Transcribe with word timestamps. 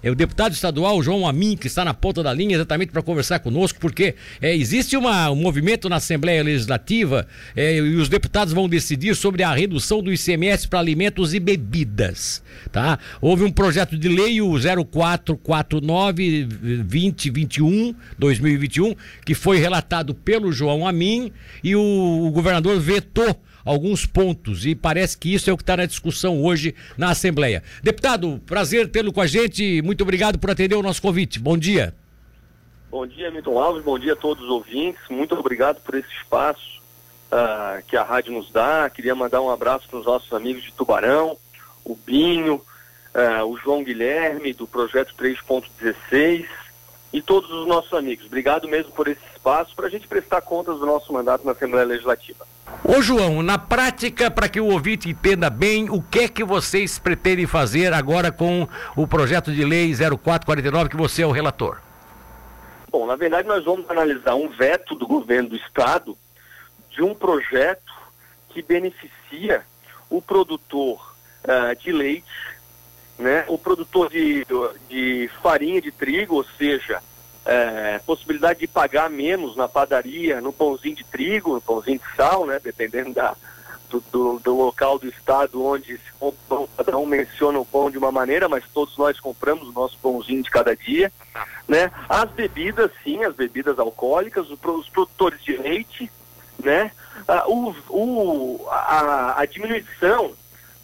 É 0.00 0.12
o 0.12 0.14
deputado 0.14 0.52
estadual 0.52 1.02
João 1.02 1.26
Amin, 1.26 1.56
que 1.56 1.66
está 1.66 1.84
na 1.84 1.92
ponta 1.92 2.22
da 2.22 2.32
linha 2.32 2.54
exatamente 2.54 2.92
para 2.92 3.02
conversar 3.02 3.40
conosco, 3.40 3.80
porque 3.80 4.14
é, 4.40 4.54
existe 4.54 4.96
uma, 4.96 5.28
um 5.28 5.34
movimento 5.34 5.88
na 5.88 5.96
Assembleia 5.96 6.40
Legislativa 6.40 7.26
é, 7.56 7.78
e 7.78 7.96
os 7.96 8.08
deputados 8.08 8.54
vão 8.54 8.68
decidir 8.68 9.16
sobre 9.16 9.42
a 9.42 9.52
redução 9.52 10.00
do 10.00 10.12
ICMS 10.12 10.68
para 10.68 10.78
alimentos 10.78 11.34
e 11.34 11.40
bebidas. 11.40 12.44
Tá? 12.70 12.96
Houve 13.20 13.42
um 13.42 13.50
projeto 13.50 13.98
de 13.98 14.08
lei, 14.08 14.40
o 14.40 14.52
0449 14.86 16.44
2021, 16.44 17.92
2021, 18.16 18.94
que 19.26 19.34
foi 19.34 19.58
relatado 19.58 20.14
pelo 20.14 20.52
João 20.52 20.86
Amin 20.86 21.32
e 21.64 21.74
o, 21.74 22.26
o 22.28 22.30
governador 22.30 22.78
vetou 22.78 23.36
alguns 23.64 24.06
pontos 24.06 24.66
e 24.66 24.74
parece 24.74 25.16
que 25.16 25.32
isso 25.34 25.50
é 25.50 25.52
o 25.52 25.56
que 25.56 25.62
está 25.62 25.76
na 25.76 25.86
discussão 25.86 26.42
hoje 26.42 26.74
na 26.96 27.10
Assembleia. 27.10 27.62
Deputado, 27.82 28.40
prazer 28.46 28.88
tê-lo 28.88 29.12
com 29.12 29.20
a 29.20 29.26
gente. 29.26 29.82
Muito 29.82 30.02
obrigado 30.02 30.38
por 30.38 30.50
atender 30.50 30.74
o 30.74 30.82
nosso 30.82 31.02
convite. 31.02 31.38
Bom 31.38 31.56
dia. 31.56 31.94
Bom 32.90 33.06
dia, 33.06 33.30
Milton 33.30 33.58
Alves. 33.58 33.84
Bom 33.84 33.98
dia 33.98 34.14
a 34.14 34.16
todos 34.16 34.44
os 34.44 34.50
ouvintes. 34.50 35.00
Muito 35.10 35.34
obrigado 35.34 35.80
por 35.82 35.94
esse 35.94 36.10
espaço 36.14 36.80
uh, 37.30 37.82
que 37.86 37.96
a 37.96 38.02
rádio 38.02 38.32
nos 38.32 38.50
dá. 38.50 38.88
Queria 38.90 39.14
mandar 39.14 39.40
um 39.40 39.50
abraço 39.50 39.88
para 39.88 39.98
os 39.98 40.06
nossos 40.06 40.32
amigos 40.32 40.62
de 40.62 40.72
Tubarão, 40.72 41.36
o 41.84 41.94
Binho, 41.94 42.62
uh, 43.14 43.44
o 43.44 43.56
João 43.58 43.84
Guilherme, 43.84 44.52
do 44.52 44.66
Projeto 44.66 45.14
3.16 45.18 46.46
e 47.12 47.22
todos 47.22 47.50
os 47.50 47.66
nossos 47.66 47.92
amigos. 47.92 48.26
Obrigado 48.26 48.68
mesmo 48.68 48.92
por 48.92 49.08
esse 49.08 49.20
espaço 49.34 49.74
para 49.74 49.86
a 49.86 49.90
gente 49.90 50.06
prestar 50.06 50.40
contas 50.42 50.78
do 50.78 50.86
nosso 50.86 51.12
mandato 51.12 51.44
na 51.44 51.52
Assembleia 51.52 51.86
Legislativa. 51.86 52.46
Ô 52.90 53.02
João, 53.02 53.42
na 53.42 53.58
prática, 53.58 54.30
para 54.30 54.48
que 54.48 54.58
o 54.58 54.68
ouvinte 54.68 55.10
entenda 55.10 55.50
bem, 55.50 55.90
o 55.90 56.00
que 56.00 56.20
é 56.20 56.28
que 56.28 56.42
vocês 56.42 56.98
pretendem 56.98 57.46
fazer 57.46 57.92
agora 57.92 58.32
com 58.32 58.66
o 58.96 59.06
projeto 59.06 59.52
de 59.52 59.62
lei 59.62 59.92
0449, 59.94 60.88
que 60.88 60.96
você 60.96 61.20
é 61.20 61.26
o 61.26 61.30
relator? 61.30 61.82
Bom, 62.90 63.04
na 63.04 63.14
verdade 63.14 63.46
nós 63.46 63.62
vamos 63.62 63.90
analisar 63.90 64.36
um 64.36 64.48
veto 64.48 64.94
do 64.94 65.06
governo 65.06 65.50
do 65.50 65.56
estado 65.56 66.16
de 66.88 67.02
um 67.02 67.14
projeto 67.14 67.92
que 68.48 68.62
beneficia 68.62 69.66
o 70.08 70.22
produtor 70.22 71.14
uh, 71.44 71.76
de 71.76 71.92
leite, 71.92 72.56
né, 73.18 73.44
o 73.48 73.58
produtor 73.58 74.08
de, 74.08 74.46
de 74.88 75.30
farinha 75.42 75.82
de 75.82 75.92
trigo, 75.92 76.36
ou 76.36 76.44
seja, 76.56 77.02
é, 77.48 77.98
possibilidade 78.04 78.60
de 78.60 78.66
pagar 78.66 79.08
menos 79.08 79.56
na 79.56 79.66
padaria, 79.66 80.38
no 80.38 80.52
pãozinho 80.52 80.94
de 80.94 81.04
trigo, 81.04 81.54
no 81.54 81.62
pãozinho 81.62 81.98
de 81.98 82.14
sal, 82.14 82.44
né? 82.44 82.60
Dependendo 82.62 83.14
da, 83.14 83.34
do, 83.88 84.04
do, 84.12 84.38
do 84.38 84.54
local 84.54 84.98
do 84.98 85.08
estado 85.08 85.64
onde 85.64 85.96
se 85.96 86.12
compra, 86.20 86.68
cada 86.76 86.98
um 86.98 87.06
menciona 87.06 87.58
o 87.58 87.64
pão 87.64 87.90
de 87.90 87.96
uma 87.96 88.12
maneira, 88.12 88.50
mas 88.50 88.64
todos 88.74 88.98
nós 88.98 89.18
compramos 89.18 89.66
o 89.66 89.72
nosso 89.72 89.98
pãozinho 89.98 90.42
de 90.42 90.50
cada 90.50 90.76
dia, 90.76 91.10
né? 91.66 91.90
As 92.06 92.30
bebidas, 92.30 92.90
sim, 93.02 93.24
as 93.24 93.34
bebidas 93.34 93.78
alcoólicas, 93.78 94.50
os, 94.50 94.58
produtores 94.90 95.42
de 95.42 95.56
leite, 95.56 96.12
né? 96.62 96.92
Ah, 97.26 97.44
o, 97.48 97.74
o, 97.88 98.68
a, 98.70 99.40
a 99.40 99.46
diminuição 99.46 100.32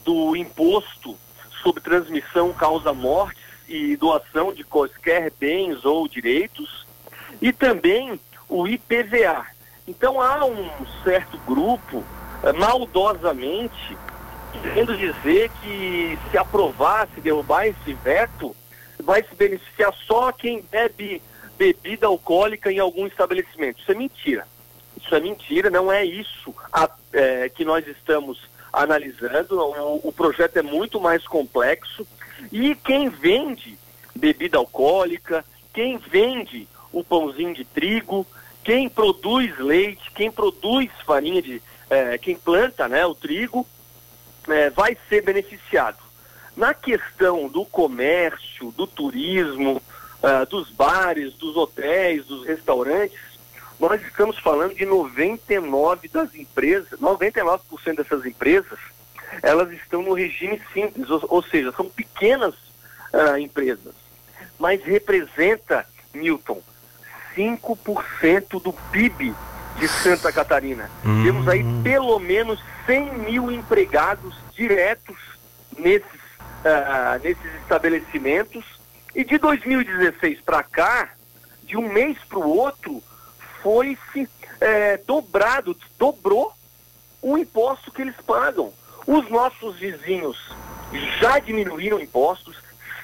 do 0.03 0.35
imposto 0.35 1.15
sobre 1.62 1.83
transmissão 1.83 2.55
causa 2.55 2.95
morte 2.95 3.44
e 3.69 3.97
doação 3.97 4.53
de 4.53 4.65
quaisquer 4.65 5.33
bens 5.39 5.84
ou 5.84 6.07
direitos, 6.09 6.87
e 7.41 7.53
também 7.53 8.19
o 8.48 8.67
IPVA. 8.67 9.47
Então 9.87 10.20
há 10.20 10.45
um 10.45 10.70
certo 11.03 11.37
grupo, 11.47 12.05
eh, 12.42 12.53
maldosamente, 12.53 13.97
querendo 14.62 14.97
dizer 14.97 15.51
que 15.61 16.19
se 16.31 16.39
aprovar, 16.39 17.09
se 17.15 17.20
derrubar 17.20 17.67
esse 17.67 17.92
veto, 17.95 18.55
vai 19.03 19.23
se 19.23 19.35
beneficiar 19.35 19.92
só 20.07 20.33
quem 20.33 20.62
bebe 20.70 21.20
bebida 21.57 22.07
alcoólica 22.07 22.73
em 22.73 22.79
algum 22.79 23.07
estabelecimento. 23.07 23.81
Isso 23.81 23.92
é 23.92 23.95
mentira. 23.95 24.47
Isso 25.01 25.15
é 25.15 25.20
mentira, 25.20 25.70
não 25.70 25.92
é 25.92 26.05
isso 26.05 26.55
a, 26.73 26.89
é, 27.12 27.48
que 27.48 27.64
nós 27.64 27.86
estamos 27.86 28.48
analisando. 28.73 29.61
O, 29.61 30.08
o 30.08 30.13
projeto 30.13 30.57
é 30.57 30.63
muito 30.63 31.01
mais 31.01 31.27
complexo. 31.27 32.07
E 32.50 32.74
quem 32.74 33.08
vende 33.08 33.78
bebida 34.14 34.58
alcoólica, 34.58 35.45
quem 35.72 35.98
vende 35.98 36.68
o 36.92 37.02
pãozinho 37.02 37.55
de 37.55 37.64
trigo, 37.64 38.27
quem 38.62 38.89
produz 38.89 39.56
leite, 39.58 40.11
quem 40.14 40.30
produz 40.30 40.90
farinha 41.05 41.42
de. 41.42 41.62
É, 41.90 42.17
quem 42.17 42.34
planta 42.34 42.89
né, 42.89 43.05
o 43.05 43.14
trigo, 43.14 43.67
é, 44.48 44.70
vai 44.70 44.96
ser 45.08 45.22
beneficiado. 45.22 45.98
Na 46.56 46.72
questão 46.72 47.48
do 47.48 47.64
comércio, 47.64 48.70
do 48.72 48.86
turismo, 48.86 49.83
uh, 50.24 50.46
dos 50.48 50.70
bares, 50.70 51.34
dos 51.34 51.56
hotéis, 51.56 52.24
dos 52.27 52.46
restaurantes, 52.46 53.18
nós 53.78 54.01
estamos 54.02 54.39
falando 54.39 54.74
de 54.74 54.86
99 54.86 56.08
das 56.08 56.34
empresas, 56.34 56.98
99% 56.98 57.61
dessas 57.96 58.24
empresas 58.24 58.78
elas 59.42 59.70
estão 59.72 60.02
no 60.02 60.14
regime 60.14 60.61
simples, 60.72 61.11
ou, 61.11 61.24
ou 61.28 61.42
seja, 61.42 61.72
são 61.72 61.89
pequenas 61.89 62.55
uh, 63.12 63.39
empresas, 63.39 63.95
mas 64.58 64.83
representa, 64.84 65.86
Milton, 66.12 66.62
5% 67.36 68.62
do 68.62 68.72
PIB 68.92 69.34
de 69.78 69.89
Santa 69.89 70.33
Catarina. 70.33 70.90
Hum. 71.05 71.24
Temos 71.24 71.48
aí 71.48 71.64
pelo 71.83 72.18
menos 72.18 72.61
100 72.86 73.18
mil 73.18 73.50
empregados 73.50 74.36
diretos 74.55 75.17
nesses, 75.77 76.05
uh, 76.05 77.22
nesses 77.22 77.55
estabelecimentos. 77.62 78.64
E 79.14 79.24
de 79.24 79.39
2016 79.39 80.40
para 80.40 80.62
cá, 80.62 81.11
de 81.62 81.77
um 81.77 81.92
mês 81.92 82.18
para 82.28 82.39
o 82.39 82.48
outro, 82.48 83.02
foi-se 83.62 84.28
é, 84.61 84.96
dobrado, 84.96 85.77
dobrou 85.98 86.52
o 87.22 87.39
imposto 87.39 87.92
que 87.92 88.02
eles 88.02 88.16
pagam. 88.27 88.72
Os 89.07 89.29
nossos 89.29 89.77
vizinhos 89.77 90.39
já 91.20 91.39
diminuíram 91.39 92.01
impostos. 92.01 92.57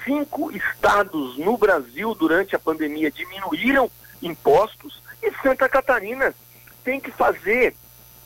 Cinco 0.05 0.51
estados 0.51 1.37
no 1.37 1.57
Brasil 1.59 2.15
durante 2.15 2.57
a 2.57 2.59
pandemia 2.59 3.11
diminuíram 3.11 3.91
impostos 4.23 5.03
e 5.23 5.31
Santa 5.43 5.69
Catarina 5.69 6.35
tem 6.83 6.99
que 6.99 7.11
fazer 7.11 7.75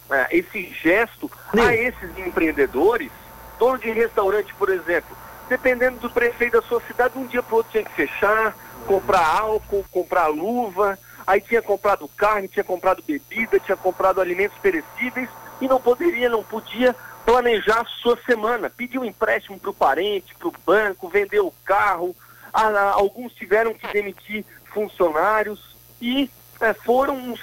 uh, 0.09 0.27
esse 0.31 0.67
gesto 0.83 1.31
Sim. 1.53 1.61
a 1.61 1.75
esses 1.75 2.17
empreendedores, 2.19 3.11
dono 3.59 3.79
de 3.79 3.91
restaurante, 3.91 4.55
por 4.55 4.69
exemplo, 4.69 5.17
dependendo 5.49 5.99
do 5.99 6.11
prefeito 6.11 6.61
da 6.61 6.67
sua 6.67 6.81
cidade, 6.83 7.19
um 7.19 7.27
dia 7.27 7.43
para 7.43 7.55
o 7.55 7.57
outro 7.59 7.73
tinha 7.73 7.85
que 7.85 7.93
fechar, 7.93 8.57
comprar 8.87 9.27
álcool, 9.27 9.85
comprar 9.91 10.29
luva, 10.29 10.99
aí 11.27 11.41
tinha 11.41 11.61
comprado 11.61 12.09
carne, 12.17 12.49
tinha 12.49 12.65
comprado 12.65 13.03
bebida, 13.03 13.59
tinha 13.59 13.77
comprado 13.77 14.21
alimentos 14.21 14.57
perecíveis 14.59 15.29
e 15.61 15.67
não 15.67 15.81
poderia, 15.81 16.29
não 16.29 16.43
podia 16.43 16.95
planejar 17.25 17.81
a 17.81 17.85
sua 17.85 18.19
semana, 18.25 18.71
pedir 18.71 18.99
um 18.99 19.05
empréstimo 19.05 19.59
para 19.59 19.71
o 19.71 19.75
parente, 19.75 20.35
para 20.35 20.49
o 20.49 20.55
banco, 20.65 21.09
vender 21.09 21.41
o 21.41 21.53
carro. 21.65 22.15
Ah, 22.53 22.93
alguns 22.93 23.33
tiveram 23.33 23.75
que 23.75 23.87
demitir 23.93 24.45
funcionários 24.67 25.77
e 26.01 26.31
é, 26.61 26.73
foram 26.73 27.17
um, 27.17 27.35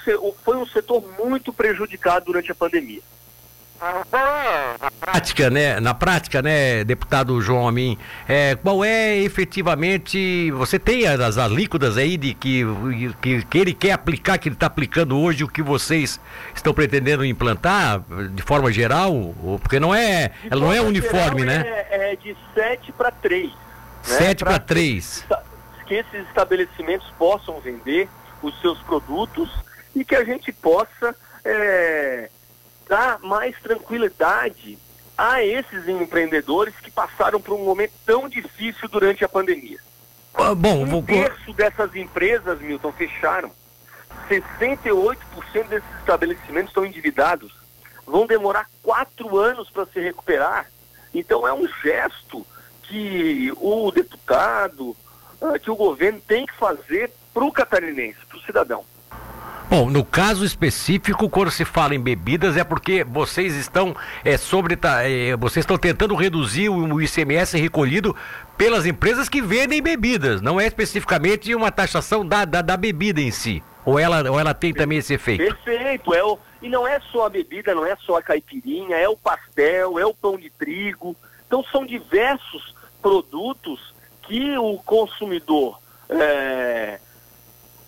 foi 0.42 0.56
um 0.56 0.66
setor 0.66 1.02
muito 1.18 1.52
prejudicado 1.52 2.26
durante 2.26 2.50
a 2.50 2.54
pandemia. 2.54 3.02
Na 3.82 4.90
prática, 5.00 5.50
né, 5.50 5.80
na 5.80 5.92
prática, 5.92 6.40
né, 6.40 6.84
deputado 6.84 7.40
João 7.42 7.66
Amin, 7.66 7.98
é, 8.28 8.54
qual 8.54 8.84
é 8.84 9.16
efetivamente, 9.16 10.52
você 10.52 10.78
tem 10.78 11.04
as 11.04 11.36
alíquotas 11.36 11.96
aí 11.96 12.16
de 12.16 12.32
que, 12.32 12.62
que, 13.20 13.44
que 13.44 13.58
ele 13.58 13.74
quer 13.74 13.90
aplicar, 13.90 14.38
que 14.38 14.48
ele 14.48 14.54
está 14.54 14.66
aplicando 14.66 15.18
hoje, 15.18 15.42
o 15.42 15.48
que 15.48 15.62
vocês 15.62 16.20
estão 16.54 16.72
pretendendo 16.72 17.24
implantar 17.24 18.04
de 18.32 18.42
forma 18.42 18.70
geral? 18.70 19.34
Porque 19.60 19.80
não 19.80 19.92
é, 19.92 20.30
ela 20.48 20.60
não 20.60 20.72
é 20.72 20.80
uniforme, 20.80 21.44
né? 21.44 21.64
É, 21.90 22.12
é 22.12 22.16
de 22.16 22.36
7 22.54 22.92
para 22.92 23.10
3. 23.10 23.50
7 24.04 24.44
para 24.44 24.60
3. 24.60 25.26
Que 25.86 25.94
esses 25.94 26.24
estabelecimentos 26.28 27.08
possam 27.18 27.58
vender 27.58 28.08
os 28.40 28.60
seus 28.60 28.78
produtos 28.82 29.50
e 29.92 30.04
que 30.04 30.14
a 30.14 30.22
gente 30.22 30.52
possa... 30.52 31.16
É, 31.44 32.30
dar 32.92 33.18
mais 33.20 33.58
tranquilidade 33.58 34.78
a 35.16 35.42
esses 35.42 35.88
empreendedores 35.88 36.74
que 36.76 36.90
passaram 36.90 37.40
por 37.40 37.54
um 37.54 37.64
momento 37.64 37.94
tão 38.04 38.28
difícil 38.28 38.86
durante 38.86 39.24
a 39.24 39.28
pandemia. 39.30 39.78
Ah, 40.34 40.54
bom, 40.54 40.82
um 40.82 40.86
vou... 40.86 41.02
terço 41.02 41.54
dessas 41.54 41.96
empresas, 41.96 42.60
Milton, 42.60 42.92
fecharam. 42.92 43.50
68% 44.28 45.16
desses 45.68 45.88
estabelecimentos 46.00 46.68
estão 46.68 46.84
endividados. 46.84 47.50
Vão 48.06 48.26
demorar 48.26 48.68
quatro 48.82 49.38
anos 49.38 49.70
para 49.70 49.86
se 49.86 49.98
recuperar. 49.98 50.70
Então 51.14 51.48
é 51.48 51.52
um 51.54 51.66
gesto 51.82 52.46
que 52.82 53.50
o 53.56 53.90
deputado, 53.90 54.94
ah, 55.40 55.58
que 55.58 55.70
o 55.70 55.76
governo 55.76 56.20
tem 56.20 56.44
que 56.44 56.54
fazer 56.56 57.10
para 57.32 57.44
o 57.44 57.50
catarinense, 57.50 58.18
para 58.28 58.36
o 58.36 58.42
cidadão. 58.42 58.84
Bom, 59.70 59.88
no 59.88 60.04
caso 60.04 60.44
específico, 60.44 61.30
quando 61.30 61.50
se 61.50 61.64
fala 61.64 61.94
em 61.94 62.00
bebidas, 62.00 62.56
é 62.56 62.64
porque 62.64 63.04
vocês 63.04 63.54
estão 63.54 63.96
é, 64.24 64.36
sobre, 64.36 64.78
é, 65.04 65.34
vocês 65.36 65.62
estão 65.62 65.78
tentando 65.78 66.14
reduzir 66.14 66.68
o, 66.68 66.94
o 66.94 67.00
ICMS 67.00 67.58
recolhido 67.58 68.14
pelas 68.56 68.84
empresas 68.84 69.28
que 69.28 69.40
vendem 69.40 69.82
bebidas, 69.82 70.42
não 70.42 70.60
é 70.60 70.66
especificamente 70.66 71.54
uma 71.54 71.72
taxação 71.72 72.26
da, 72.26 72.44
da, 72.44 72.60
da 72.60 72.76
bebida 72.76 73.20
em 73.20 73.30
si. 73.30 73.62
Ou 73.84 73.98
ela, 73.98 74.30
ou 74.30 74.38
ela 74.38 74.54
tem 74.54 74.72
também 74.72 74.98
esse 74.98 75.14
efeito? 75.14 75.44
Perfeito. 75.44 76.14
É 76.14 76.22
o, 76.22 76.38
e 76.60 76.68
não 76.68 76.86
é 76.86 77.00
só 77.00 77.26
a 77.26 77.28
bebida, 77.28 77.74
não 77.74 77.84
é 77.84 77.96
só 77.96 78.16
a 78.16 78.22
caipirinha, 78.22 78.96
é 78.96 79.08
o 79.08 79.16
pastel, 79.16 79.98
é 79.98 80.06
o 80.06 80.14
pão 80.14 80.36
de 80.36 80.48
trigo. 80.50 81.16
Então 81.46 81.64
são 81.64 81.84
diversos 81.84 82.74
produtos 83.00 83.92
que 84.22 84.56
o 84.56 84.78
consumidor 84.78 85.80
é, 86.08 87.00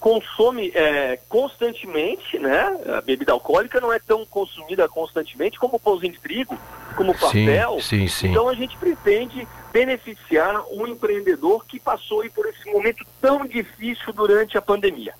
consome 0.04 0.70
é, 0.74 1.18
constantemente, 1.30 2.38
né? 2.38 2.78
A 2.94 3.00
bebida 3.00 3.32
alcoólica 3.32 3.80
não 3.80 3.90
é 3.90 3.98
tão 3.98 4.26
consumida 4.26 4.86
constantemente 4.86 5.58
como 5.58 5.76
o 5.76 5.80
pãozinho 5.80 6.12
de 6.12 6.20
trigo, 6.20 6.58
como 6.94 7.12
o 7.12 7.18
papel. 7.18 7.80
Sim, 7.80 8.00
sim, 8.00 8.08
sim. 8.08 8.28
Então 8.28 8.46
a 8.46 8.52
gente 8.52 8.76
pretende 8.76 9.48
beneficiar 9.72 10.62
um 10.70 10.86
empreendedor 10.86 11.64
que 11.64 11.80
passou 11.80 12.22
por 12.34 12.44
esse 12.44 12.70
momento 12.70 13.02
tão 13.18 13.46
difícil 13.46 14.12
durante 14.12 14.58
a 14.58 14.60
pandemia. 14.60 15.14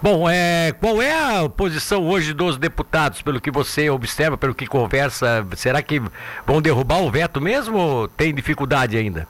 Bom, 0.00 0.26
é, 0.26 0.72
qual 0.80 1.02
é 1.02 1.12
a 1.12 1.46
posição 1.50 2.08
hoje 2.08 2.32
dos 2.32 2.56
deputados, 2.56 3.20
pelo 3.20 3.38
que 3.38 3.50
você 3.50 3.90
observa, 3.90 4.38
pelo 4.38 4.54
que 4.54 4.66
conversa? 4.66 5.46
Será 5.56 5.82
que 5.82 6.00
vão 6.46 6.62
derrubar 6.62 7.02
o 7.02 7.10
veto 7.10 7.38
mesmo 7.38 7.76
ou 7.76 8.08
tem 8.08 8.34
dificuldade 8.34 8.96
ainda? 8.96 9.28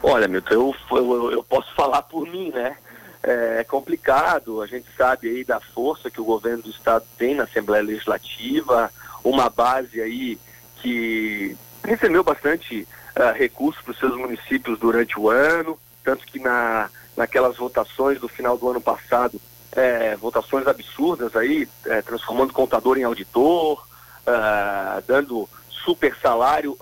Olha, 0.00 0.28
Milton, 0.28 0.54
eu, 0.54 0.74
eu, 0.92 1.32
eu 1.32 1.42
posso 1.42 1.74
falar 1.74 2.02
por 2.02 2.24
mim, 2.28 2.52
né? 2.54 2.76
É 3.22 3.64
complicado. 3.64 4.62
A 4.62 4.66
gente 4.66 4.86
sabe 4.96 5.28
aí 5.28 5.44
da 5.44 5.60
força 5.60 6.10
que 6.10 6.20
o 6.20 6.24
governo 6.24 6.62
do 6.62 6.70
estado 6.70 7.04
tem 7.18 7.34
na 7.34 7.44
Assembleia 7.44 7.82
Legislativa, 7.82 8.90
uma 9.22 9.48
base 9.48 10.00
aí 10.00 10.38
que 10.76 11.56
recebeu 11.84 12.24
bastante 12.24 12.86
uh, 13.16 13.36
recursos 13.36 13.82
para 13.82 13.92
os 13.92 13.98
seus 13.98 14.16
municípios 14.16 14.78
durante 14.78 15.18
o 15.18 15.28
ano, 15.28 15.78
tanto 16.02 16.24
que 16.26 16.38
na, 16.38 16.88
naquelas 17.16 17.56
votações 17.56 18.18
do 18.20 18.28
final 18.28 18.56
do 18.56 18.68
ano 18.68 18.80
passado, 18.80 19.40
é, 19.72 20.16
votações 20.16 20.66
absurdas 20.66 21.36
aí, 21.36 21.68
é, 21.86 22.02
transformando 22.02 22.52
contador 22.52 22.98
em 22.98 23.04
auditor, 23.04 23.86
uh, 24.26 25.02
dando 25.06 25.48
super 25.68 26.14
salário 26.20 26.76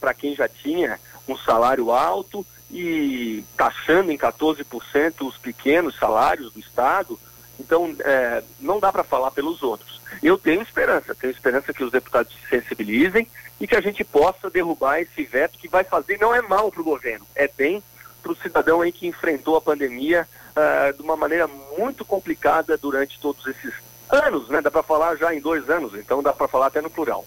para 0.00 0.14
quem 0.14 0.34
já 0.34 0.48
tinha 0.48 0.98
um 1.26 1.36
salário 1.36 1.90
alto 1.90 2.46
e 2.74 3.44
taxando 3.56 4.10
em 4.10 4.18
14% 4.18 5.26
os 5.26 5.38
pequenos 5.38 5.96
salários 5.96 6.52
do 6.52 6.58
Estado. 6.58 7.18
Então, 7.58 7.94
é, 8.00 8.42
não 8.58 8.80
dá 8.80 8.92
para 8.92 9.04
falar 9.04 9.30
pelos 9.30 9.62
outros. 9.62 10.00
Eu 10.20 10.36
tenho 10.36 10.60
esperança, 10.60 11.14
tenho 11.14 11.30
esperança 11.30 11.72
que 11.72 11.84
os 11.84 11.92
deputados 11.92 12.34
se 12.34 12.48
sensibilizem 12.48 13.28
e 13.60 13.66
que 13.68 13.76
a 13.76 13.80
gente 13.80 14.02
possa 14.02 14.50
derrubar 14.50 15.00
esse 15.00 15.22
veto 15.22 15.56
que 15.56 15.68
vai 15.68 15.84
fazer, 15.84 16.18
não 16.18 16.34
é 16.34 16.42
mal 16.42 16.72
para 16.72 16.80
o 16.80 16.84
governo, 16.84 17.24
é 17.36 17.46
bem 17.46 17.80
para 18.20 18.32
o 18.32 18.36
cidadão 18.36 18.80
aí 18.80 18.90
que 18.90 19.06
enfrentou 19.06 19.56
a 19.56 19.60
pandemia 19.60 20.26
uh, 20.56 20.92
de 20.96 21.02
uma 21.02 21.16
maneira 21.16 21.46
muito 21.78 22.04
complicada 22.04 22.76
durante 22.76 23.20
todos 23.20 23.46
esses 23.46 23.72
anos, 24.10 24.48
né? 24.48 24.60
Dá 24.60 24.70
para 24.70 24.82
falar 24.82 25.14
já 25.16 25.32
em 25.32 25.40
dois 25.40 25.70
anos, 25.70 25.94
então 25.94 26.22
dá 26.22 26.32
para 26.32 26.48
falar 26.48 26.66
até 26.66 26.80
no 26.80 26.90
plural. 26.90 27.24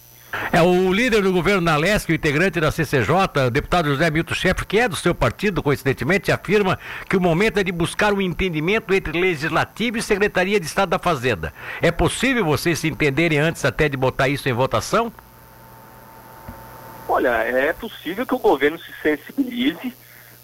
É 0.52 0.60
o 0.60 0.92
líder 0.92 1.22
do 1.22 1.32
governo 1.32 1.62
na 1.62 1.76
Leste, 1.76 2.12
o 2.12 2.14
integrante 2.14 2.60
da 2.60 2.70
CCJ, 2.70 3.46
o 3.46 3.50
deputado 3.50 3.88
José 3.88 4.10
Milton 4.10 4.34
Schaeffer, 4.34 4.66
que 4.66 4.78
é 4.78 4.88
do 4.88 4.96
seu 4.96 5.14
partido, 5.14 5.62
coincidentemente, 5.62 6.30
afirma 6.30 6.78
que 7.08 7.16
o 7.16 7.20
momento 7.20 7.58
é 7.58 7.64
de 7.64 7.72
buscar 7.72 8.12
um 8.12 8.20
entendimento 8.20 8.92
entre 8.92 9.18
Legislativo 9.18 9.96
e 9.96 10.02
Secretaria 10.02 10.60
de 10.60 10.66
Estado 10.66 10.90
da 10.90 10.98
Fazenda. 10.98 11.52
É 11.80 11.90
possível 11.90 12.44
vocês 12.44 12.78
se 12.78 12.88
entenderem 12.88 13.38
antes 13.38 13.64
até 13.64 13.88
de 13.88 13.96
botar 13.96 14.28
isso 14.28 14.48
em 14.48 14.52
votação? 14.52 15.10
Olha, 17.08 17.30
é 17.30 17.72
possível 17.72 18.26
que 18.26 18.34
o 18.34 18.38
governo 18.38 18.78
se 18.78 18.92
sensibilize 19.02 19.94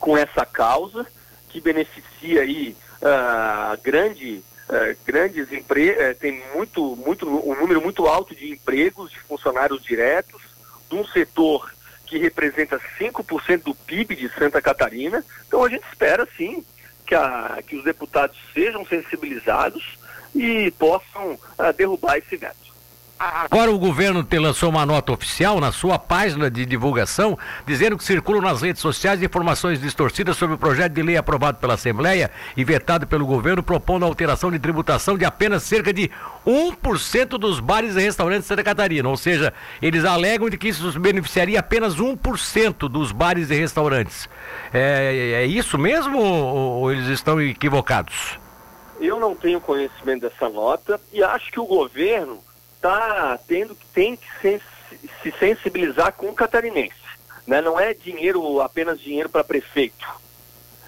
com 0.00 0.16
essa 0.16 0.46
causa 0.46 1.06
que 1.50 1.60
beneficia 1.60 2.40
aí 2.40 2.74
a 3.02 3.74
uh, 3.74 3.82
grande 3.82 4.42
é, 4.68 4.96
grandes 5.04 5.52
empresas, 5.52 6.00
é, 6.00 6.14
tem 6.14 6.42
muito, 6.54 6.96
muito, 6.96 7.28
um 7.28 7.54
número 7.54 7.80
muito 7.80 8.06
alto 8.06 8.34
de 8.34 8.50
empregos, 8.50 9.10
de 9.10 9.20
funcionários 9.20 9.82
diretos, 9.82 10.42
de 10.88 10.96
um 10.96 11.04
setor 11.06 11.72
que 12.06 12.18
representa 12.18 12.80
5% 12.98 13.62
do 13.62 13.74
PIB 13.74 14.16
de 14.16 14.28
Santa 14.30 14.60
Catarina. 14.62 15.24
Então 15.46 15.64
a 15.64 15.68
gente 15.68 15.84
espera 15.88 16.26
sim 16.36 16.64
que, 17.06 17.14
a, 17.14 17.62
que 17.66 17.76
os 17.76 17.84
deputados 17.84 18.38
sejam 18.52 18.84
sensibilizados 18.86 19.98
e 20.34 20.70
possam 20.72 21.32
uh, 21.32 21.72
derrubar 21.76 22.18
esse 22.18 22.36
veto. 22.36 22.63
Agora 23.18 23.70
o 23.70 23.78
governo 23.78 24.26
lançou 24.40 24.68
uma 24.68 24.84
nota 24.84 25.12
oficial 25.12 25.60
na 25.60 25.70
sua 25.70 25.98
página 25.98 26.50
de 26.50 26.66
divulgação, 26.66 27.38
dizendo 27.64 27.96
que 27.96 28.02
circulam 28.02 28.42
nas 28.42 28.60
redes 28.60 28.82
sociais 28.82 29.22
informações 29.22 29.80
distorcidas 29.80 30.36
sobre 30.36 30.56
o 30.56 30.58
projeto 30.58 30.92
de 30.92 31.02
lei 31.02 31.16
aprovado 31.16 31.58
pela 31.58 31.74
Assembleia 31.74 32.30
e 32.56 32.64
vetado 32.64 33.06
pelo 33.06 33.24
governo, 33.24 33.62
propondo 33.62 34.04
a 34.04 34.06
alteração 34.06 34.50
de 34.50 34.58
tributação 34.58 35.16
de 35.16 35.24
apenas 35.24 35.62
cerca 35.62 35.92
de 35.92 36.10
1% 36.44 37.38
dos 37.38 37.60
bares 37.60 37.94
e 37.94 38.00
restaurantes 38.00 38.42
de 38.42 38.48
Santa 38.48 38.64
Catarina. 38.64 39.08
Ou 39.08 39.16
seja, 39.16 39.54
eles 39.80 40.04
alegam 40.04 40.50
de 40.50 40.58
que 40.58 40.68
isso 40.68 40.98
beneficiaria 40.98 41.60
apenas 41.60 41.96
1% 41.96 42.88
dos 42.88 43.12
bares 43.12 43.48
e 43.50 43.54
restaurantes. 43.54 44.28
É, 44.72 45.42
é 45.42 45.46
isso 45.46 45.78
mesmo 45.78 46.18
ou 46.18 46.90
eles 46.90 47.06
estão 47.06 47.40
equivocados? 47.40 48.38
Eu 49.00 49.20
não 49.20 49.34
tenho 49.34 49.60
conhecimento 49.60 50.22
dessa 50.22 50.48
nota 50.48 51.00
e 51.12 51.22
acho 51.22 51.50
que 51.52 51.60
o 51.60 51.66
governo 51.66 52.42
está 52.84 53.38
tendo 53.48 53.74
tem 53.94 54.16
que 54.16 54.28
se, 54.40 54.60
se 55.22 55.32
sensibilizar 55.38 56.12
com 56.12 56.28
o 56.28 56.34
catarinense. 56.34 56.94
Né? 57.46 57.62
Não 57.62 57.80
é 57.80 57.94
dinheiro 57.94 58.60
apenas 58.60 59.00
dinheiro 59.00 59.28
para 59.28 59.42
prefeito. 59.42 60.06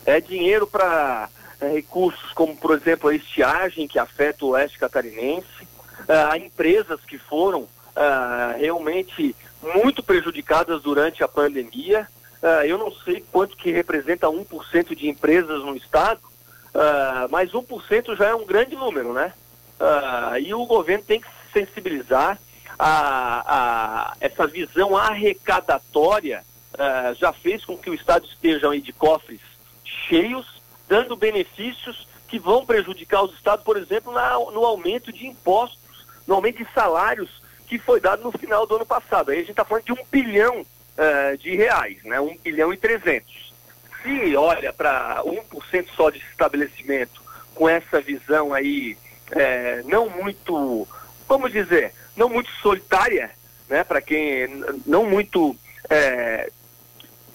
É 0.04 0.20
dinheiro 0.20 0.66
para 0.66 1.28
é, 1.60 1.68
recursos 1.72 2.32
como, 2.32 2.54
por 2.56 2.76
exemplo, 2.76 3.08
a 3.08 3.14
estiagem 3.14 3.88
que 3.88 3.98
afeta 3.98 4.44
o 4.44 4.50
oeste 4.50 4.78
catarinense, 4.78 5.62
uh, 6.02 6.36
empresas 6.36 7.00
que 7.00 7.18
foram 7.18 7.62
uh, 7.62 8.58
realmente 8.58 9.34
muito 9.74 10.02
prejudicadas 10.02 10.82
durante 10.82 11.24
a 11.24 11.28
pandemia. 11.28 12.06
Uh, 12.42 12.64
eu 12.66 12.78
não 12.78 12.92
sei 12.92 13.24
quanto 13.32 13.56
que 13.56 13.72
representa 13.72 14.28
1% 14.28 14.94
de 14.94 15.08
empresas 15.08 15.64
no 15.64 15.74
estado, 15.74 16.20
uh, 16.22 17.28
mas 17.30 17.50
1% 17.50 18.16
já 18.16 18.28
é 18.28 18.34
um 18.34 18.44
grande 18.44 18.76
número, 18.76 19.12
né? 19.12 19.32
e 20.40 20.54
o 20.54 20.64
governo 20.64 21.04
tem 21.04 21.20
que 21.20 21.28
sensibilizar 21.56 22.38
a, 22.78 24.10
a 24.10 24.16
essa 24.20 24.46
visão 24.46 24.94
arrecadatória 24.94 26.44
uh, 26.74 27.14
já 27.14 27.32
fez 27.32 27.64
com 27.64 27.78
que 27.78 27.88
o 27.88 27.94
Estado 27.94 28.26
esteja 28.26 28.70
aí 28.70 28.82
de 28.82 28.92
cofres 28.92 29.40
cheios, 29.84 30.60
dando 30.86 31.16
benefícios 31.16 32.06
que 32.28 32.38
vão 32.38 32.66
prejudicar 32.66 33.22
os 33.22 33.32
Estados, 33.34 33.64
por 33.64 33.78
exemplo, 33.78 34.12
na, 34.12 34.34
no 34.34 34.64
aumento 34.66 35.10
de 35.10 35.26
impostos, 35.26 36.06
no 36.26 36.34
aumento 36.34 36.58
de 36.58 36.72
salários 36.74 37.42
que 37.66 37.78
foi 37.78 38.00
dado 38.00 38.22
no 38.22 38.32
final 38.32 38.66
do 38.66 38.76
ano 38.76 38.86
passado. 38.86 39.30
Aí 39.30 39.38
a 39.38 39.40
gente 39.40 39.50
está 39.50 39.64
falando 39.64 39.84
de 39.84 39.92
um 39.92 40.04
bilhão 40.10 40.60
uh, 40.60 41.38
de 41.38 41.56
reais, 41.56 42.02
né? 42.04 42.20
um 42.20 42.36
bilhão 42.36 42.72
e 42.72 42.76
trezentos. 42.76 43.54
Se 44.02 44.36
olha 44.36 44.72
para 44.72 45.22
1% 45.24 45.86
só 45.96 46.10
de 46.10 46.18
estabelecimento 46.18 47.22
com 47.54 47.68
essa 47.68 48.00
visão 48.00 48.52
aí 48.52 48.96
é, 49.30 49.82
não 49.84 50.08
muito 50.08 50.86
vamos 51.28 51.52
dizer, 51.52 51.92
não 52.16 52.28
muito 52.28 52.50
solitária, 52.62 53.30
né, 53.68 53.84
para 53.84 54.00
quem 54.00 54.48
não 54.86 55.04
muito 55.06 55.56
é, 55.90 56.50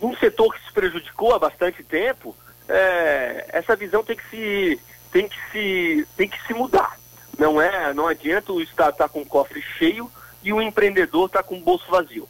um 0.02 0.16
setor 0.18 0.54
que 0.54 0.66
se 0.66 0.74
prejudicou 0.74 1.34
há 1.34 1.40
bastante 1.40 1.84
tempo, 1.84 2.36
é, 2.68 3.46
essa 3.50 3.76
visão 3.76 4.04
tem 4.04 4.16
que 4.16 4.30
se 4.30 4.80
tem 5.12 5.28
que 5.28 5.38
se 5.52 6.08
tem 6.16 6.28
que 6.28 6.42
se 6.48 6.54
mudar. 6.54 6.98
Não 7.38 7.62
é, 7.62 7.94
não 7.94 8.08
adianta 8.08 8.54
o 8.54 8.62
Estado 8.62 8.94
estar 8.94 9.08
tá 9.08 9.10
com 9.10 9.22
o 9.22 9.26
cofre 9.26 9.62
cheio 9.62 10.12
e 10.44 10.54
o 10.54 10.62
empreendedor 10.62 11.28
estar 11.28 11.44
tá 11.44 11.48
com 11.48 11.58
o 11.58 11.62
bolso 11.62 11.90
vazio. 11.90 12.28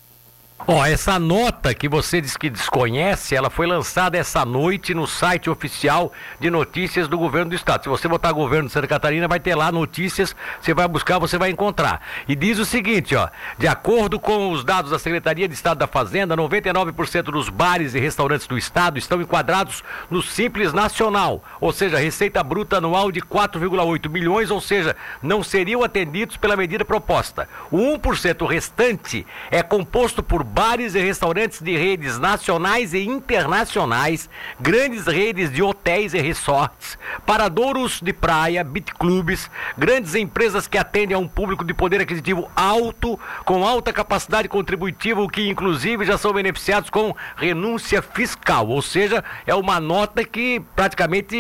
Ó, 0.68 0.86
essa 0.86 1.18
nota 1.18 1.74
que 1.74 1.90
você 1.90 2.22
diz 2.22 2.38
que 2.38 2.48
desconhece, 2.48 3.36
ela 3.36 3.50
foi 3.50 3.66
lançada 3.66 4.16
essa 4.16 4.46
noite 4.46 4.94
no 4.94 5.08
site 5.08 5.50
oficial 5.50 6.14
de 6.40 6.52
notícias 6.52 7.08
do 7.08 7.18
governo 7.18 7.50
do 7.50 7.56
estado. 7.56 7.84
Se 7.84 7.90
você 7.90 8.08
botar 8.08 8.32
governo 8.32 8.68
de 8.68 8.74
Santa 8.74 8.88
Catarina, 8.88 9.28
vai 9.28 9.40
ter 9.40 9.56
lá 9.56 9.72
notícias, 9.72 10.36
você 10.62 10.72
vai 10.72 10.88
buscar, 10.88 11.18
você 11.18 11.36
vai 11.36 11.50
encontrar. 11.50 12.00
E 12.28 12.36
diz 12.36 12.60
o 12.60 12.66
seguinte, 12.66 13.16
ó, 13.16 13.28
de 13.58 13.68
acordo 13.68 14.20
com 14.20 14.52
os 14.52 14.64
dados 14.64 14.92
da 14.92 15.00
Secretaria 15.00 15.48
de 15.48 15.54
Estado 15.56 15.80
da 15.80 15.88
Fazenda, 15.88 16.38
99% 16.38 17.24
dos 17.24 17.50
bares 17.50 17.96
e 17.96 18.00
restaurantes 18.00 18.46
do 18.46 18.58
estado 18.58 19.00
estão 19.00 19.20
enquadrados 19.20 19.84
no 20.12 20.22
Simples 20.22 20.74
Nacional, 20.74 21.44
ou 21.60 21.74
seja, 21.74 21.98
receita 21.98 22.44
bruta 22.44 22.78
anual 22.78 23.12
de 23.12 23.20
4,8 23.20 24.10
milhões, 24.10 24.52
ou 24.52 24.62
seja, 24.62 24.96
não 25.24 25.42
seriam 25.42 25.84
atendidos 25.84 26.38
pela 26.38 26.56
medida 26.56 26.86
proposta. 26.86 27.50
O 27.72 27.78
1% 27.98 28.48
restante 28.48 29.26
é 29.50 29.64
composto 29.64 30.22
por 30.22 30.51
bares 30.54 30.96
e 30.96 31.00
restaurantes 31.00 31.62
de 31.62 31.78
redes 31.78 32.20
nacionais 32.20 32.94
e 32.94 33.06
internacionais, 33.06 34.30
grandes 34.60 35.08
redes 35.08 35.52
de 35.52 35.64
hotéis 35.64 36.14
e 36.14 36.20
resorts, 36.20 36.98
paradouros 37.26 38.02
de 38.02 38.12
praia, 38.12 38.64
beat 38.64 38.92
clubes, 38.94 39.50
grandes 39.78 40.14
empresas 40.14 40.68
que 40.68 40.78
atendem 40.78 41.16
a 41.16 41.20
um 41.20 41.28
público 41.28 41.64
de 41.64 41.74
poder 41.74 42.02
aquisitivo 42.02 42.52
alto, 42.54 43.18
com 43.46 43.66
alta 43.66 43.94
capacidade 43.94 44.50
contributiva, 44.50 45.22
o 45.22 45.30
que 45.30 45.50
inclusive 45.50 46.06
já 46.06 46.18
são 46.18 46.34
beneficiados 46.34 46.90
com 46.90 47.16
renúncia 47.38 48.02
fiscal. 48.02 48.68
Ou 48.68 48.82
seja, 48.82 49.24
é 49.48 49.56
uma 49.56 49.80
nota 49.80 50.24
que 50.26 50.60
praticamente. 50.76 51.36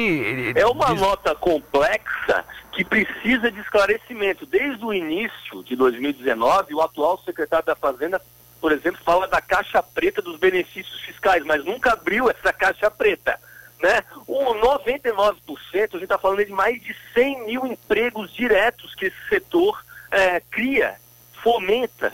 Eh, 0.56 0.62
é 0.62 0.66
uma 0.66 0.88
diz... 0.88 1.02
nota 1.02 1.36
complexa 1.36 2.46
que 2.72 2.86
precisa 2.86 3.52
de 3.52 3.60
esclarecimento. 3.60 4.46
Desde 4.46 4.84
o 4.86 4.94
início 4.94 5.62
de 5.64 5.76
2019, 5.76 6.74
o 6.74 6.82
atual 6.82 7.22
secretário 7.26 7.66
da 7.66 7.76
Fazenda, 7.76 8.22
por 8.62 8.72
exemplo, 8.72 9.02
fala 9.04 9.28
da 9.28 9.42
caixa 9.42 9.82
preta 9.82 10.22
dos 10.22 10.38
benefícios 10.38 11.02
fiscais, 11.02 11.44
mas 11.44 11.66
nunca 11.66 11.94
abriu 11.94 12.30
essa 12.30 12.54
caixa 12.54 12.90
preta. 12.92 13.38
Né? 13.82 14.04
O 14.28 14.54
99%, 14.54 15.36
a 15.74 15.80
gente 15.80 16.04
está 16.04 16.20
falando 16.20 16.46
de 16.46 16.52
mais 16.52 16.80
de 16.80 16.96
100 17.16 17.48
mil 17.48 17.66
empregos 17.66 18.32
diretos 18.32 18.94
que 18.94 19.08
esse 19.08 19.28
setor 19.28 19.84
é, 20.12 20.40
cria, 20.40 20.96
fomenta, 21.42 22.14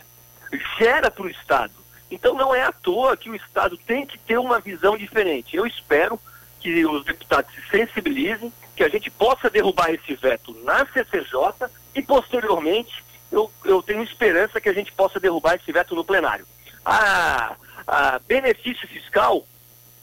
gera 0.80 1.12
para 1.12 1.25
o 1.25 1.30
Estado. 1.30 1.74
Então 2.10 2.34
não 2.34 2.56
é 2.56 2.63
à 2.63 2.72
toa 2.72 3.18
que 3.18 3.30
o 3.30 3.36
Estado 3.36 3.77
tem 3.77 4.06
que 4.06 4.18
ter 4.18 4.38
uma 4.38 4.62
visão 4.62 4.98
diferente. 4.98 5.58
Eu 5.58 5.68
espero 5.68 6.18
que 6.62 6.86
os 6.86 7.04
deputados 7.04 7.54
se 7.54 7.70
sensibilizem, 7.70 8.54
que 8.74 8.84
a 8.84 8.89
gente 8.89 9.12
possa 9.12 9.50
derrubar 9.50 9.92
esse 9.92 10.16
veto 10.16 10.56
na 10.63 10.86
CCJ 10.86 11.70
e, 11.94 12.01
posteriormente, 12.01 13.04
eu, 13.31 13.51
eu 13.65 13.81
tenho 13.81 14.03
esperança 14.03 14.62
que 14.62 14.69
a 14.69 14.74
gente 14.74 14.91
possa 14.91 15.19
derrubar 15.19 15.55
esse 15.55 15.72
veto 15.72 15.96
no 15.96 16.03
plenário. 16.03 16.46
A, 16.86 17.55
a 17.86 18.19
benefício 18.19 18.88
fiscal 18.88 19.46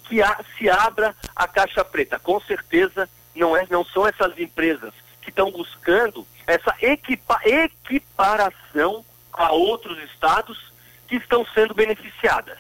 que 0.05 0.23
a, 0.23 0.39
se 0.57 0.69
abra 0.69 1.15
a 1.35 1.49
caixa 1.49 1.85
preta. 1.85 2.19
Com 2.19 2.41
certeza 2.41 3.09
não, 3.35 3.57
é, 3.57 3.67
não 3.71 3.85
são 3.85 4.07
essas 4.07 4.39
empresas 4.39 4.93
que 5.23 5.31
estão 5.31 5.51
buscando 5.51 6.27
essa 6.47 6.75
equipa, 6.81 7.41
equiparação 7.45 9.05
a 9.33 9.53
outros 9.53 9.99
estados 10.11 10.73
que 11.09 11.17
estão 11.17 11.45
sendo 11.55 11.75
beneficiadas. 11.75 12.59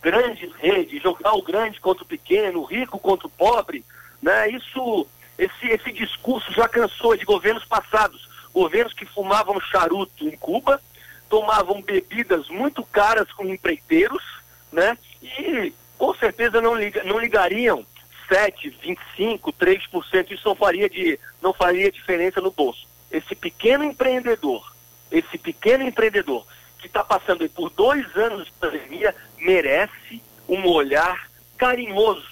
Grandes 0.00 0.52
redes, 0.54 1.02
jogar 1.02 1.34
o 1.34 1.42
grande 1.42 1.80
contra 1.80 2.04
o 2.04 2.06
pequeno, 2.06 2.60
o 2.60 2.64
rico 2.64 2.98
contra 2.98 3.26
o 3.26 3.30
pobre, 3.30 3.84
né? 4.22 4.48
Isso, 4.48 5.06
esse, 5.36 5.66
esse 5.66 5.92
discurso 5.92 6.52
já 6.52 6.68
cansou 6.68 7.16
de 7.16 7.24
governos 7.24 7.64
passados, 7.64 8.17
governos 8.58 8.92
que 8.92 9.06
fumavam 9.06 9.60
charuto 9.60 10.26
em 10.26 10.36
Cuba, 10.36 10.82
tomavam 11.28 11.80
bebidas 11.80 12.48
muito 12.48 12.82
caras 12.82 13.30
com 13.30 13.46
empreiteiros, 13.46 14.22
né? 14.72 14.98
E 15.22 15.72
com 15.96 16.12
certeza 16.14 16.60
não, 16.60 16.74
liga, 16.74 17.04
não 17.04 17.20
ligariam 17.20 17.86
7, 18.28 18.70
25, 18.82 19.52
3%, 19.52 20.32
isso 20.32 20.48
não 20.48 20.56
faria, 20.56 20.90
de, 20.90 21.20
não 21.40 21.52
faria 21.52 21.92
diferença 21.92 22.40
no 22.40 22.50
bolso. 22.50 22.84
Esse 23.12 23.36
pequeno 23.36 23.84
empreendedor, 23.84 24.74
esse 25.08 25.38
pequeno 25.38 25.84
empreendedor 25.84 26.44
que 26.80 26.88
está 26.88 27.04
passando 27.04 27.48
por 27.50 27.70
dois 27.70 28.04
anos 28.16 28.46
de 28.46 28.52
pandemia 28.52 29.14
merece 29.38 30.20
um 30.48 30.66
olhar 30.66 31.28
carinhoso, 31.56 32.26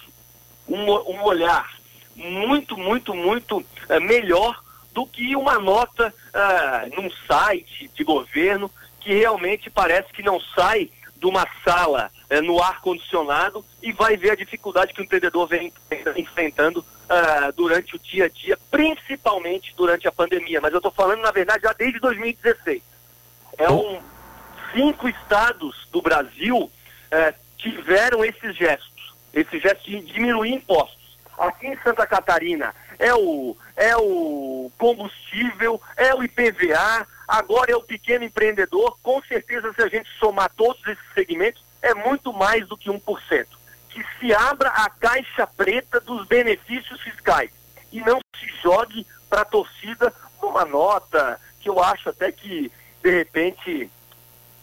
um, 0.68 0.90
um 0.90 1.22
olhar 1.22 1.76
muito, 2.16 2.76
muito, 2.76 3.14
muito 3.14 3.58
uh, 3.58 4.00
melhor 4.00 4.60
do 4.96 5.06
que 5.06 5.36
uma 5.36 5.58
nota 5.58 6.08
uh, 6.08 6.96
num 6.96 7.10
site 7.26 7.90
de 7.94 8.02
governo 8.02 8.70
que 8.98 9.12
realmente 9.12 9.68
parece 9.68 10.10
que 10.10 10.22
não 10.22 10.40
sai 10.40 10.90
de 11.18 11.26
uma 11.26 11.46
sala 11.62 12.10
uh, 12.30 12.40
no 12.40 12.62
ar-condicionado 12.62 13.62
e 13.82 13.92
vai 13.92 14.16
ver 14.16 14.30
a 14.30 14.34
dificuldade 14.34 14.94
que 14.94 15.02
o 15.02 15.04
empreendedor 15.04 15.46
vem 15.46 15.70
enfrentando 16.16 16.80
uh, 16.80 17.52
durante 17.54 17.94
o 17.94 17.98
dia 17.98 18.24
a 18.24 18.28
dia, 18.30 18.58
principalmente 18.70 19.74
durante 19.76 20.08
a 20.08 20.12
pandemia. 20.12 20.62
Mas 20.62 20.72
eu 20.72 20.78
estou 20.78 20.90
falando, 20.90 21.20
na 21.20 21.30
verdade, 21.30 21.64
já 21.64 21.74
desde 21.74 22.00
2016. 22.00 22.80
É 23.58 23.70
um 23.70 24.00
cinco 24.72 25.10
estados 25.10 25.86
do 25.92 26.00
Brasil 26.00 26.70
eh, 27.10 27.34
tiveram 27.56 28.22
esses 28.22 28.54
gestos, 28.54 29.14
esse 29.32 29.58
gesto 29.58 29.88
de 29.88 30.00
diminuir 30.00 30.52
impostos. 30.52 31.18
Aqui 31.38 31.66
em 31.66 31.78
Santa 31.82 32.06
Catarina 32.06 32.74
é 32.98 33.14
o, 33.14 33.56
é 33.76 33.96
o 33.96 34.70
combustível, 34.78 35.80
é 35.96 36.14
o 36.14 36.22
IPVA, 36.22 37.06
agora 37.26 37.72
é 37.72 37.76
o 37.76 37.82
pequeno 37.82 38.24
empreendedor. 38.24 38.98
Com 39.02 39.22
certeza, 39.22 39.72
se 39.72 39.82
a 39.82 39.88
gente 39.88 40.08
somar 40.18 40.50
todos 40.56 40.84
esses 40.86 41.04
segmentos, 41.14 41.64
é 41.82 41.94
muito 41.94 42.32
mais 42.32 42.66
do 42.66 42.76
que 42.76 42.90
1%. 42.90 43.46
Que 43.90 44.04
se 44.18 44.34
abra 44.34 44.68
a 44.68 44.90
caixa 44.90 45.46
preta 45.46 46.00
dos 46.00 46.26
benefícios 46.26 47.00
fiscais 47.00 47.50
e 47.92 48.00
não 48.00 48.20
se 48.38 48.46
jogue 48.62 49.06
para 49.28 49.42
a 49.42 49.44
torcida 49.44 50.12
uma 50.42 50.64
nota 50.64 51.40
que 51.60 51.68
eu 51.68 51.82
acho 51.82 52.08
até 52.08 52.30
que, 52.30 52.70
de 53.02 53.10
repente, 53.10 53.90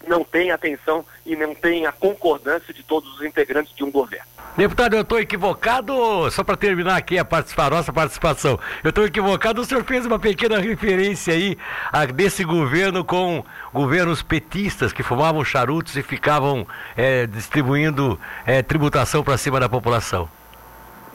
não 0.08 0.24
tem 0.24 0.52
atenção 0.52 1.06
e 1.26 1.36
não 1.36 1.54
tem 1.56 1.86
a 1.86 1.92
concordância 1.92 2.74
de 2.74 2.84
todos 2.84 3.14
os 3.16 3.26
integrantes 3.26 3.76
de 3.76 3.84
um 3.84 3.92
governo. 3.92 4.33
Deputado, 4.56 4.96
eu 4.96 5.02
estou 5.02 5.20
equivocado, 5.20 6.30
só 6.30 6.44
para 6.44 6.56
terminar 6.56 6.96
aqui 6.96 7.18
a, 7.18 7.26
participar, 7.26 7.66
a 7.66 7.78
nossa 7.78 7.92
participação, 7.92 8.60
eu 8.84 8.90
estou 8.90 9.04
equivocado, 9.04 9.60
o 9.60 9.66
senhor 9.66 9.84
fez 9.84 10.06
uma 10.06 10.20
pequena 10.20 10.60
referência 10.60 11.34
aí 11.34 11.58
a, 11.92 12.06
desse 12.06 12.44
governo 12.44 13.04
com 13.04 13.44
governos 13.74 14.22
petistas 14.22 14.94
que 14.94 15.02
fumavam 15.02 15.44
charutos 15.44 15.96
e 15.96 16.04
ficavam 16.04 16.68
é, 16.96 17.26
distribuindo 17.26 18.20
é, 18.46 18.62
tributação 18.62 19.24
para 19.24 19.40
cima 19.40 19.60
da 19.60 19.68
população. 19.68 20.30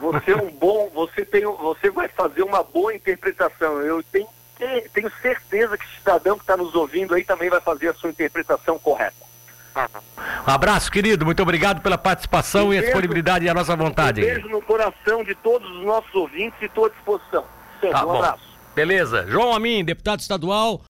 Você 0.01 0.31
é 0.31 0.35
um 0.35 0.51
bom, 0.51 0.91
você 0.93 1.23
tem, 1.23 1.45
você 1.45 1.89
vai 1.89 2.09
fazer 2.09 2.43
uma 2.43 2.61
boa 2.61 2.93
interpretação. 2.93 3.79
Eu 3.79 4.03
tenho 4.03 4.27
tenho 4.93 5.09
certeza 5.21 5.77
que 5.77 5.85
o 5.85 5.89
cidadão 5.97 6.35
que 6.35 6.43
está 6.43 6.57
nos 6.57 6.75
ouvindo 6.75 7.15
aí 7.15 7.23
também 7.23 7.49
vai 7.49 7.61
fazer 7.61 7.87
a 7.87 7.93
sua 7.93 8.09
interpretação 8.09 8.77
correta. 8.77 9.28
Um 10.47 10.51
abraço, 10.51 10.91
querido. 10.91 11.25
Muito 11.25 11.41
obrigado 11.41 11.81
pela 11.81 11.97
participação 11.97 12.69
um 12.69 12.73
e 12.73 12.77
a 12.77 12.81
disponibilidade 12.81 13.45
e 13.45 13.49
a 13.49 13.53
nossa 13.53 13.75
vontade. 13.75 14.21
Um 14.21 14.25
beijo 14.25 14.49
no 14.49 14.61
coração 14.61 15.23
de 15.23 15.35
todos 15.35 15.69
os 15.69 15.85
nossos 15.85 16.13
ouvintes 16.13 16.59
e 16.61 16.65
estou 16.65 16.85
à 16.85 16.89
disposição. 16.89 17.43
Tá 17.81 18.03
um 18.03 18.05
bom. 18.05 18.15
abraço. 18.17 18.43
Beleza. 18.75 19.25
João 19.27 19.53
Amin, 19.53 19.83
deputado 19.83 20.19
estadual. 20.19 20.77